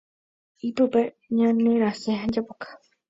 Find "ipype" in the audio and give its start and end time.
0.67-1.01